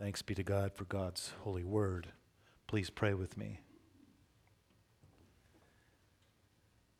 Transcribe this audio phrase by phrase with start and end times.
[0.00, 2.06] Thanks be to God for God's holy word.
[2.66, 3.60] Please pray with me.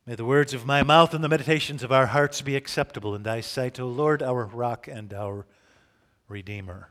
[0.05, 3.23] May the words of my mouth and the meditations of our hearts be acceptable in
[3.23, 5.47] thy sight, O Lord, our rock and our
[6.27, 6.89] redeemer.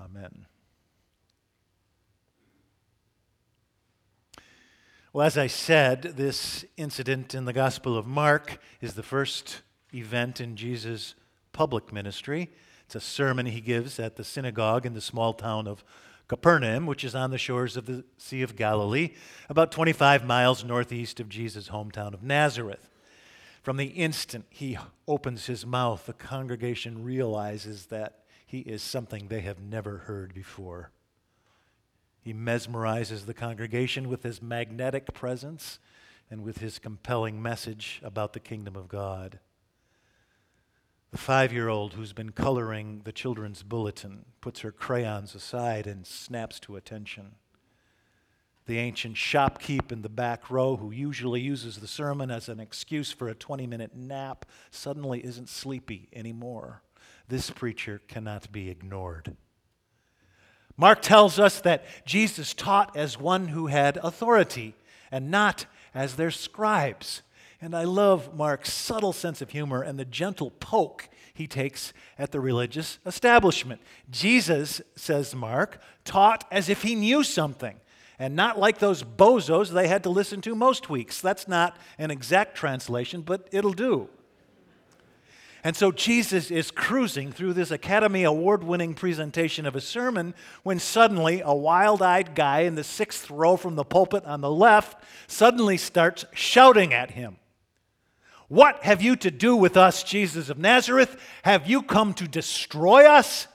[0.00, 0.46] Amen.
[5.12, 9.62] Well, as I said, this incident in the Gospel of Mark is the first
[9.92, 11.16] event in Jesus'
[11.52, 12.48] public ministry.
[12.88, 15.84] It's a sermon he gives at the synagogue in the small town of
[16.26, 19.10] Capernaum, which is on the shores of the Sea of Galilee,
[19.50, 22.88] about 25 miles northeast of Jesus' hometown of Nazareth.
[23.62, 29.42] From the instant he opens his mouth, the congregation realizes that he is something they
[29.42, 30.90] have never heard before.
[32.22, 35.78] He mesmerizes the congregation with his magnetic presence
[36.30, 39.40] and with his compelling message about the kingdom of God.
[41.10, 46.06] The five year old who's been coloring the children's bulletin puts her crayons aside and
[46.06, 47.36] snaps to attention.
[48.66, 53.10] The ancient shopkeep in the back row, who usually uses the sermon as an excuse
[53.10, 56.82] for a 20 minute nap, suddenly isn't sleepy anymore.
[57.28, 59.36] This preacher cannot be ignored.
[60.76, 64.74] Mark tells us that Jesus taught as one who had authority
[65.10, 67.22] and not as their scribes.
[67.60, 72.30] And I love Mark's subtle sense of humor and the gentle poke he takes at
[72.30, 73.80] the religious establishment.
[74.10, 77.76] Jesus, says Mark, taught as if he knew something,
[78.18, 81.20] and not like those bozos they had to listen to most weeks.
[81.20, 84.08] That's not an exact translation, but it'll do.
[85.64, 90.78] And so Jesus is cruising through this Academy Award winning presentation of a sermon when
[90.78, 95.02] suddenly a wild eyed guy in the sixth row from the pulpit on the left
[95.26, 97.36] suddenly starts shouting at him.
[98.48, 101.20] What have you to do with us, Jesus of Nazareth?
[101.42, 103.46] Have you come to destroy us?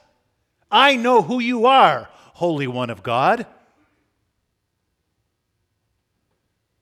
[0.72, 3.48] I know who you are, Holy One of God.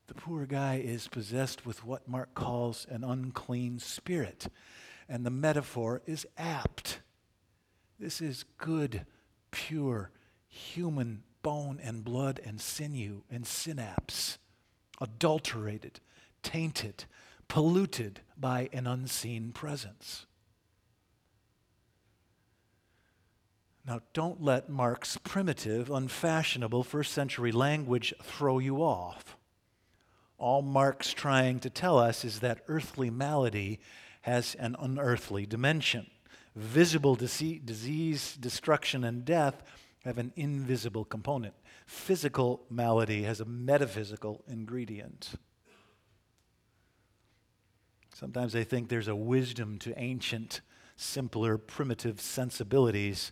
[0.07, 4.47] The poor guy is possessed with what Mark calls an unclean spirit,
[5.07, 6.99] and the metaphor is apt.
[7.97, 9.05] This is good,
[9.51, 10.11] pure,
[10.49, 14.37] human bone and blood and sinew and synapse,
[14.99, 16.01] adulterated,
[16.43, 17.05] tainted,
[17.51, 20.25] polluted by an unseen presence.
[23.85, 29.35] Now, don't let Mark's primitive, unfashionable first century language throw you off.
[30.37, 33.81] All Mark's trying to tell us is that earthly malady
[34.21, 36.09] has an unearthly dimension.
[36.55, 39.61] Visible disease, destruction, and death
[40.05, 41.55] have an invisible component.
[41.85, 45.31] Physical malady has a metaphysical ingredient.
[48.13, 50.61] Sometimes I think there's a wisdom to ancient,
[50.95, 53.31] simpler, primitive sensibilities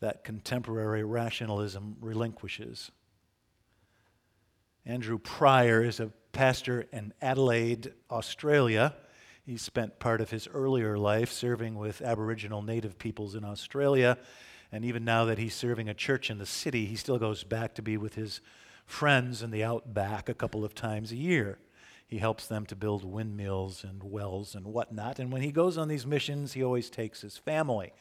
[0.00, 2.90] that contemporary rationalism relinquishes.
[4.86, 8.94] Andrew Pryor is a pastor in Adelaide, Australia.
[9.44, 14.16] He spent part of his earlier life serving with Aboriginal native peoples in Australia.
[14.72, 17.74] And even now that he's serving a church in the city, he still goes back
[17.74, 18.40] to be with his
[18.86, 21.58] friends in the outback a couple of times a year.
[22.10, 25.20] He helps them to build windmills and wells and whatnot.
[25.20, 27.92] And when he goes on these missions, he always takes his family.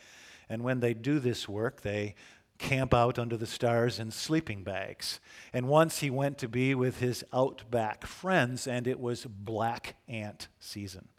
[0.50, 2.16] And when they do this work, they
[2.58, 5.20] camp out under the stars in sleeping bags.
[5.54, 10.48] And once he went to be with his outback friends, and it was black ant
[10.60, 11.10] season.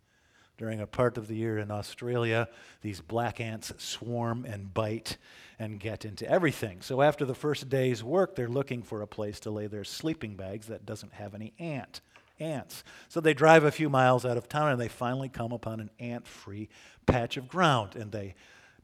[0.58, 2.48] During a part of the year in Australia,
[2.82, 5.16] these black ants swarm and bite
[5.60, 6.82] and get into everything.
[6.82, 10.34] So after the first day's work, they're looking for a place to lay their sleeping
[10.34, 12.00] bags that doesn't have any ant
[12.40, 12.82] ants.
[13.08, 15.90] So they drive a few miles out of town and they finally come upon an
[15.98, 16.68] ant free
[17.06, 18.34] patch of ground and they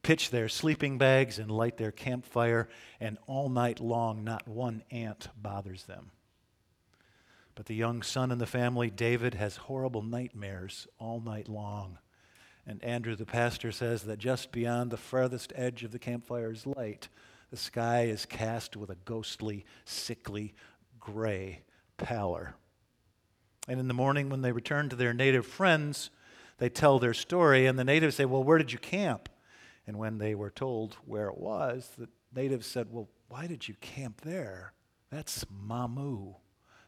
[0.07, 2.69] pitch their sleeping bags and light their campfire,
[3.01, 6.13] and all night long, not one ant bothers them.
[7.57, 11.99] But the young son in the family, David, has horrible nightmares all night long.
[12.65, 17.09] And Andrew, the pastor, says that just beyond the farthest edge of the campfire's light,
[17.51, 20.55] the sky is cast with a ghostly, sickly,
[21.01, 21.63] gray
[21.97, 22.55] pallor.
[23.69, 26.11] And in the morning, when they return to their native friends,
[26.59, 29.29] they tell their story, and the natives say, Well, where did you camp?
[29.87, 33.75] And when they were told where it was, the natives said, Well, why did you
[33.81, 34.73] camp there?
[35.11, 36.37] That's Mamu.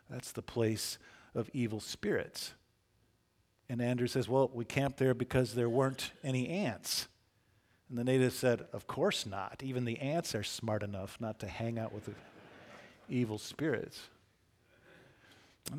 [0.08, 0.98] That's the place
[1.34, 2.54] of evil spirits.
[3.68, 7.08] And Andrew says, Well, we camped there because there weren't any ants.
[7.88, 9.62] And the natives said, Of course not.
[9.62, 12.14] Even the ants are smart enough not to hang out with the
[13.08, 14.08] evil spirits.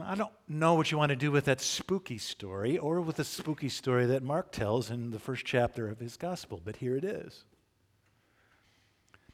[0.01, 3.24] I don't know what you want to do with that spooky story or with the
[3.24, 7.03] spooky story that Mark tells in the first chapter of his gospel, but here it
[7.03, 7.44] is.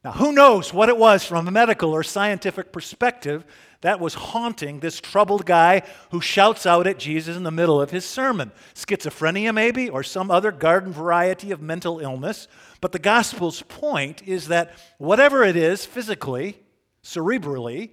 [0.03, 3.43] Now, who knows what it was from a medical or scientific perspective
[3.81, 5.81] that was haunting this troubled guy
[6.11, 8.51] who shouts out at Jesus in the middle of his sermon?
[8.75, 12.47] Schizophrenia, maybe, or some other garden variety of mental illness.
[12.81, 16.59] But the gospel's point is that whatever it is, physically,
[17.03, 17.89] cerebrally,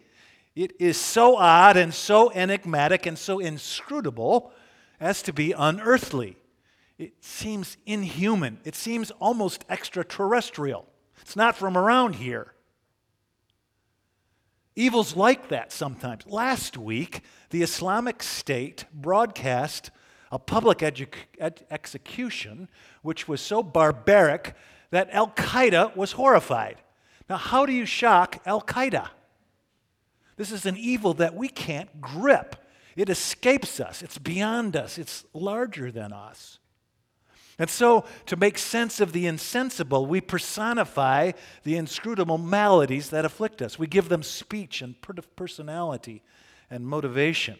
[0.55, 4.53] it is so odd and so enigmatic and so inscrutable
[5.01, 6.37] as to be unearthly.
[6.99, 8.61] It seems inhuman.
[8.65, 10.87] It seems almost extraterrestrial.
[11.21, 12.53] It's not from around here.
[14.77, 16.27] Evil's like that sometimes.
[16.27, 19.91] Last week, the Islamic State broadcast
[20.31, 21.09] a public edu-
[21.39, 22.69] ed- execution
[23.03, 24.55] which was so barbaric
[24.91, 26.77] that Al Qaeda was horrified.
[27.29, 29.09] Now, how do you shock Al Qaeda?
[30.37, 32.57] This is an evil that we can't grip.
[32.97, 36.59] It escapes us, it's beyond us, it's larger than us.
[37.59, 41.33] And so, to make sense of the insensible, we personify
[41.65, 43.79] the inscrutable maladies that afflict us.
[43.79, 44.97] We give them speech and
[45.37, 46.23] personality
[46.71, 47.59] and motivation,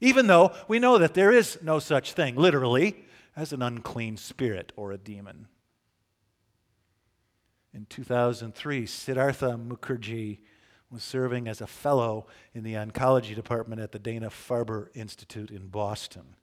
[0.00, 4.72] even though we know that there is no such thing, literally, as an unclean spirit
[4.76, 5.48] or a demon.
[7.72, 10.38] In 2003, Siddhartha Mukherjee
[10.90, 15.68] was serving as a fellow in the oncology department at the Dana Farber Institute in
[15.68, 16.34] Boston.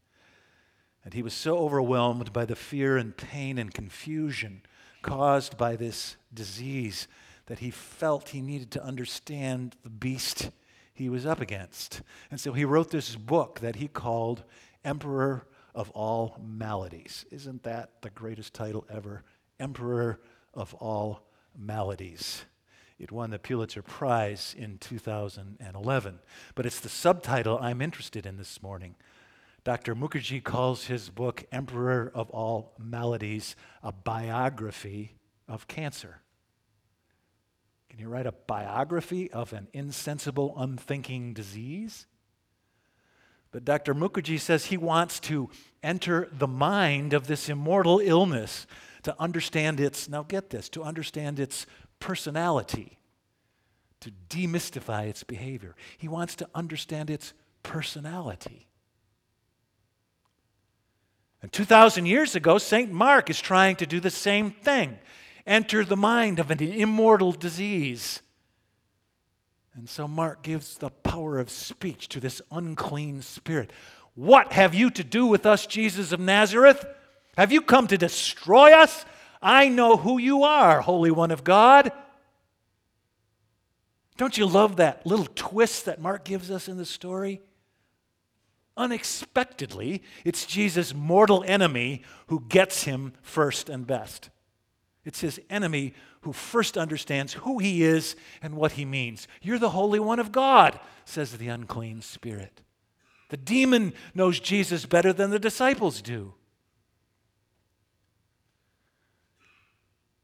[1.04, 4.62] And he was so overwhelmed by the fear and pain and confusion
[5.02, 7.08] caused by this disease
[7.46, 10.52] that he felt he needed to understand the beast
[10.94, 12.02] he was up against.
[12.30, 14.44] And so he wrote this book that he called
[14.84, 17.26] Emperor of All Maladies.
[17.32, 19.24] Isn't that the greatest title ever?
[19.60, 20.20] Emperor
[20.54, 21.22] of All
[21.58, 22.46] Maladies.
[23.00, 26.20] It won the Pulitzer Prize in 2011.
[26.56, 28.96] But it's the subtitle I'm interested in this morning.
[29.64, 29.96] Dr.
[29.96, 35.16] Mukherjee calls his book, Emperor of All Maladies, a biography
[35.48, 36.22] of cancer.
[37.90, 42.08] Can you write a biography of an insensible, unthinking disease?
[43.52, 43.94] But Dr.
[43.94, 45.50] Mukherjee says he wants to
[45.84, 48.68] enter the mind of this immortal illness
[49.04, 51.66] to understand its, now get this, to understand its
[52.00, 52.98] personality,
[54.00, 55.76] to demystify its behavior.
[55.98, 57.34] He wants to understand its
[57.64, 58.68] personality.
[61.42, 62.92] And 2,000 years ago, St.
[62.92, 64.98] Mark is trying to do the same thing
[65.46, 68.22] enter the mind of an immortal disease.
[69.74, 73.72] And so Mark gives the power of speech to this unclean spirit.
[74.16, 76.86] What have you to do with us, Jesus of Nazareth?
[77.38, 79.06] Have you come to destroy us?
[79.42, 81.92] I know who you are, Holy One of God.
[84.18, 87.42] Don't you love that little twist that Mark gives us in the story?
[88.76, 94.30] Unexpectedly, it's Jesus' mortal enemy who gets him first and best.
[95.06, 99.28] It's his enemy who first understands who he is and what he means.
[99.42, 102.62] You're the Holy One of God, says the unclean spirit.
[103.30, 106.34] The demon knows Jesus better than the disciples do.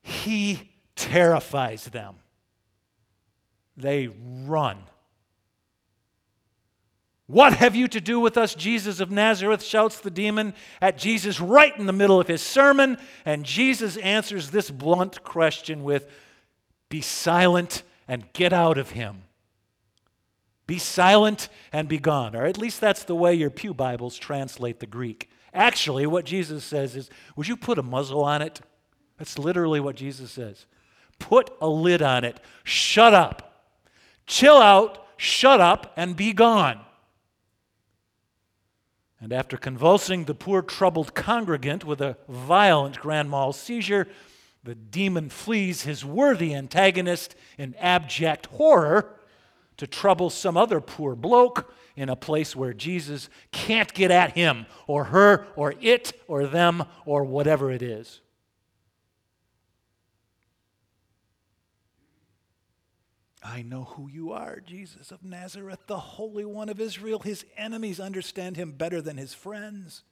[0.04, 2.16] He terrifies them.
[3.76, 4.10] They
[4.46, 4.78] run.
[7.28, 9.64] What have you to do with us, Jesus of Nazareth?
[9.64, 12.98] shouts the demon at Jesus right in the middle of his sermon.
[13.26, 16.08] And Jesus answers this blunt question with,
[16.90, 19.24] Be silent and get out of him.
[20.68, 22.36] Be silent and be gone.
[22.36, 25.30] Or at least that's the way your Pew Bibles translate the Greek.
[25.54, 28.60] Actually, what Jesus says is, Would you put a muzzle on it?
[29.18, 30.66] That's literally what Jesus says.
[31.20, 32.40] Put a lid on it.
[32.64, 33.72] Shut up.
[34.26, 36.80] Chill out, shut up, and be gone.
[39.20, 44.08] And after convulsing the poor troubled congregant with a violent grand mal seizure,
[44.64, 49.16] the demon flees his worthy antagonist in abject horror
[49.78, 54.66] to trouble some other poor bloke in a place where Jesus can't get at him
[54.88, 58.22] or her or it or them or whatever it is.
[63.44, 67.20] I know who you are, Jesus of Nazareth, the Holy One of Israel.
[67.20, 70.04] His enemies understand him better than his friends.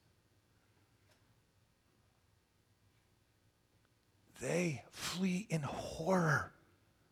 [4.42, 6.52] They flee in horror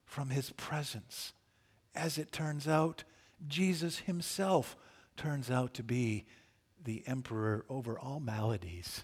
[0.04, 1.32] from his presence.
[1.96, 3.04] As it turns out,
[3.48, 4.76] Jesus himself
[5.16, 6.26] turns out to be
[6.84, 9.04] the emperor over all maladies.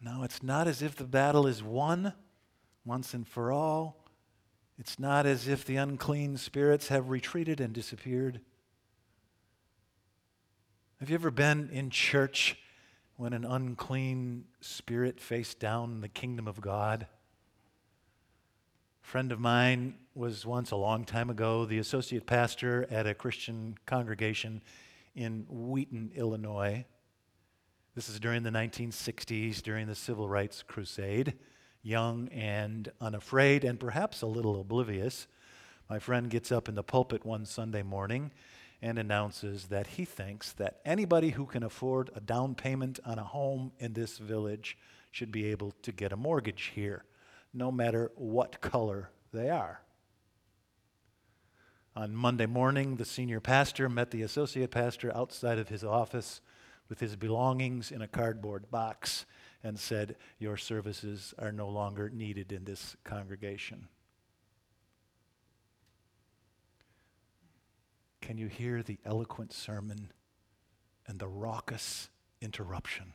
[0.00, 2.12] Now, it's not as if the battle is won
[2.84, 4.04] once and for all.
[4.78, 8.40] It's not as if the unclean spirits have retreated and disappeared.
[11.00, 12.56] Have you ever been in church
[13.16, 17.06] when an unclean spirit faced down the kingdom of God?
[19.02, 23.14] A friend of mine was once, a long time ago, the associate pastor at a
[23.14, 24.62] Christian congregation
[25.14, 26.84] in Wheaton, Illinois.
[27.94, 31.34] This is during the 1960s, during the Civil Rights Crusade.
[31.84, 35.26] Young and unafraid, and perhaps a little oblivious,
[35.88, 38.32] my friend gets up in the pulpit one Sunday morning
[38.80, 43.24] and announces that he thinks that anybody who can afford a down payment on a
[43.24, 44.78] home in this village
[45.10, 47.04] should be able to get a mortgage here,
[47.52, 49.82] no matter what color they are.
[51.94, 56.40] On Monday morning, the senior pastor met the associate pastor outside of his office
[56.88, 59.26] with his belongings in a cardboard box
[59.64, 63.88] and said, Your services are no longer needed in this congregation.
[68.20, 70.12] Can you hear the eloquent sermon
[71.06, 72.08] and the raucous
[72.40, 73.14] interruption?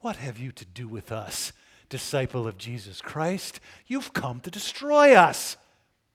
[0.00, 1.52] What have you to do with us,
[1.88, 3.60] disciple of Jesus Christ?
[3.86, 5.56] You've come to destroy us.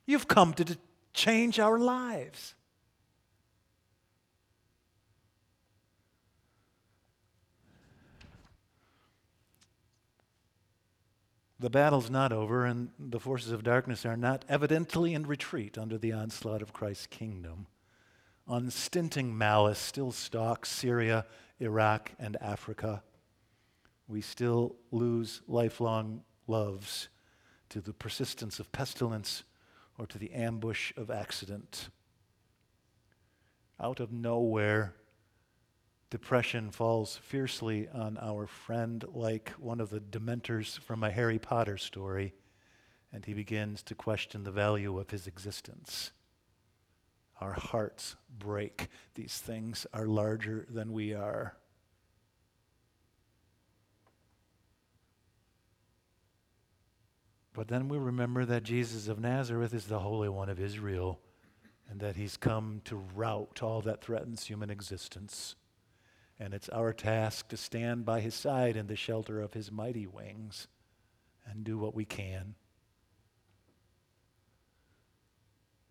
[0.06, 0.78] You've come to
[1.14, 2.56] change our lives.
[11.64, 15.98] The battle's not over, and the forces of darkness are not evidently in retreat under
[15.98, 17.68] the onslaught of Christ's kingdom.
[18.50, 21.26] Unstinting malice still stalks Syria,
[21.62, 23.02] Iraq, and Africa.
[24.10, 27.08] We still lose lifelong loves
[27.70, 29.44] to the persistence of pestilence
[29.98, 31.88] or to the ambush of accident.
[33.80, 34.96] Out of nowhere,
[36.14, 41.76] Depression falls fiercely on our friend like one of the dementors from a Harry Potter
[41.76, 42.36] story,
[43.12, 46.12] and he begins to question the value of his existence.
[47.42, 48.90] Our hearts break.
[49.16, 51.56] These things are larger than we are.
[57.54, 61.20] But then we remember that Jesus of Nazareth is the Holy One of Israel
[61.90, 65.56] and that he's come to rout all that threatens human existence
[66.40, 70.08] and it's our task to stand by his side in the shelter of his mighty
[70.08, 70.68] wings
[71.46, 72.56] and do what we can.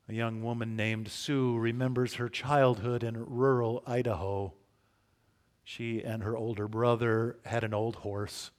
[0.08, 4.52] A young woman named Sue remembers her childhood in rural Idaho.
[5.64, 8.50] She and her older brother had an old horse,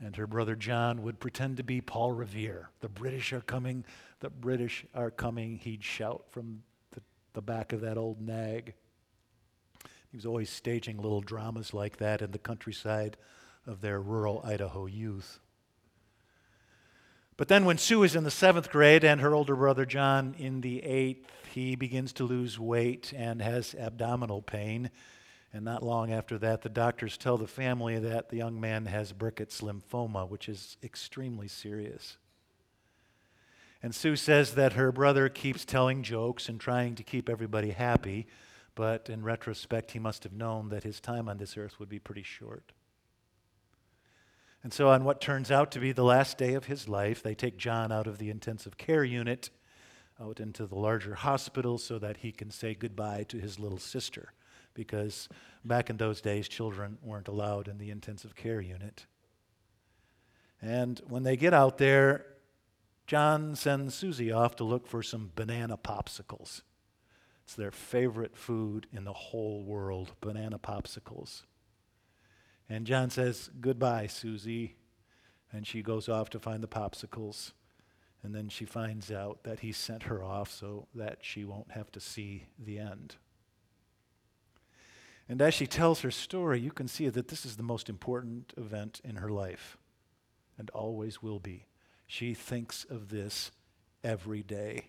[0.00, 2.70] and her brother John would pretend to be Paul Revere.
[2.80, 3.84] The British are coming,
[4.20, 6.62] the British are coming, he'd shout from
[6.92, 7.02] the,
[7.34, 8.74] the back of that old nag.
[10.16, 13.18] He was always staging little dramas like that in the countryside
[13.66, 15.40] of their rural Idaho youth.
[17.36, 20.62] But then, when Sue is in the seventh grade and her older brother John in
[20.62, 24.90] the eighth, he begins to lose weight and has abdominal pain.
[25.52, 29.12] And not long after that, the doctors tell the family that the young man has
[29.12, 32.16] Burkitt's lymphoma, which is extremely serious.
[33.82, 38.26] And Sue says that her brother keeps telling jokes and trying to keep everybody happy,
[38.76, 41.98] but in retrospect, he must have known that his time on this earth would be
[41.98, 42.72] pretty short.
[44.62, 47.34] And so, on what turns out to be the last day of his life, they
[47.34, 49.50] take John out of the intensive care unit
[50.20, 54.32] out into the larger hospital so that he can say goodbye to his little sister.
[54.74, 55.28] Because
[55.64, 59.06] back in those days, children weren't allowed in the intensive care unit.
[60.60, 62.26] And when they get out there,
[63.06, 66.62] John sends Susie off to look for some banana popsicles.
[67.46, 71.44] It's their favorite food in the whole world banana popsicles.
[72.68, 74.74] And John says, Goodbye, Susie.
[75.52, 77.52] And she goes off to find the popsicles.
[78.24, 81.92] And then she finds out that he sent her off so that she won't have
[81.92, 83.14] to see the end.
[85.28, 88.54] And as she tells her story, you can see that this is the most important
[88.56, 89.78] event in her life
[90.58, 91.66] and always will be.
[92.08, 93.52] She thinks of this
[94.02, 94.88] every day.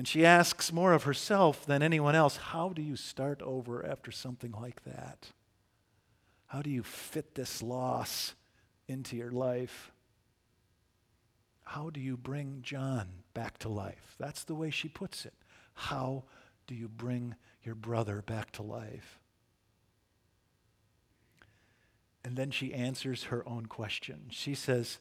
[0.00, 4.10] And she asks more of herself than anyone else how do you start over after
[4.10, 5.26] something like that?
[6.46, 8.34] How do you fit this loss
[8.88, 9.92] into your life?
[11.64, 14.14] How do you bring John back to life?
[14.18, 15.34] That's the way she puts it.
[15.74, 16.24] How
[16.66, 19.18] do you bring your brother back to life?
[22.24, 24.28] And then she answers her own question.
[24.30, 24.98] She says,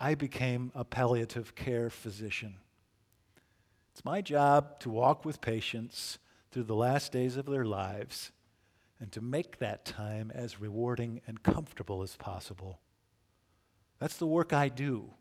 [0.00, 2.54] I became a palliative care physician.
[3.96, 6.18] It's my job to walk with patients
[6.52, 8.30] through the last days of their lives
[9.00, 12.78] and to make that time as rewarding and comfortable as possible.
[13.98, 15.14] That's the work I do.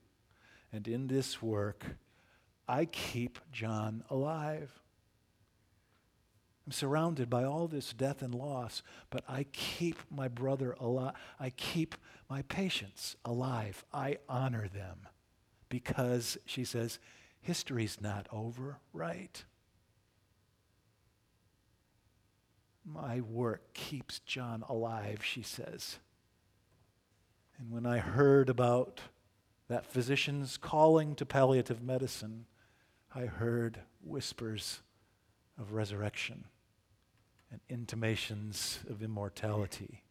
[0.74, 1.86] And in this work,
[2.68, 4.78] I keep John alive.
[6.66, 11.14] I'm surrounded by all this death and loss, but I keep my brother alive.
[11.40, 11.96] I keep
[12.30, 13.86] my patients alive.
[13.94, 15.08] I honor them
[15.70, 17.00] because, she says,
[17.46, 19.44] history's not over, right?
[22.84, 26.00] My work keeps John alive, she says.
[27.60, 29.00] And when I heard about
[29.68, 32.46] that physician's calling to palliative medicine,
[33.14, 34.82] I heard whispers
[35.60, 36.46] of resurrection
[37.52, 40.02] and intimations of immortality.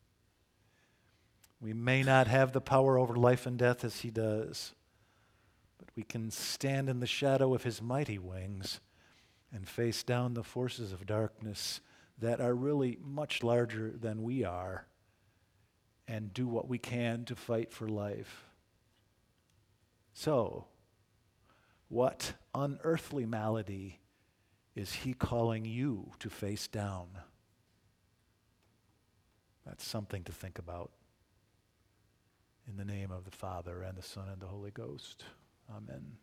[1.60, 4.72] We may not have the power over life and death as he does,
[5.78, 8.80] but we can stand in the shadow of his mighty wings
[9.52, 11.80] and face down the forces of darkness
[12.18, 14.86] that are really much larger than we are
[16.06, 18.44] and do what we can to fight for life.
[20.12, 20.66] So,
[21.88, 24.00] what unearthly malady
[24.74, 27.08] is He calling you to face down?
[29.66, 30.90] That's something to think about.
[32.68, 35.24] In the name of the Father, and the Son, and the Holy Ghost.
[35.70, 36.18] Amen.